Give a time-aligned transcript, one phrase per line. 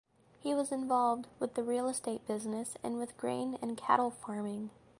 [0.39, 4.71] He was involved with the real estate business and with grain and cattle farming.